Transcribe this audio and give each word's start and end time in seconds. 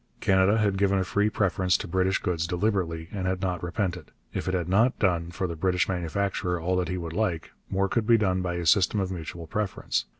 Canada 0.19 0.57
had 0.57 0.79
given 0.79 0.97
a 0.97 1.03
free 1.03 1.29
preference 1.29 1.77
to 1.77 1.87
British 1.87 2.17
goods 2.17 2.47
deliberately, 2.47 3.07
and 3.11 3.27
had 3.27 3.39
not 3.39 3.61
repented. 3.61 4.09
If 4.33 4.47
it 4.47 4.55
had 4.55 4.67
not 4.67 4.97
done 4.97 5.29
for 5.29 5.45
the 5.45 5.55
British 5.55 5.87
manufacturer 5.87 6.59
all 6.59 6.75
that 6.77 6.89
he 6.89 6.97
would 6.97 7.13
like, 7.13 7.51
more 7.69 7.87
could 7.87 8.07
be 8.07 8.17
done 8.17 8.41
by 8.41 8.55
a 8.55 8.65
system 8.65 8.99
of 8.99 9.11
mutual 9.11 9.45
preference. 9.45 10.05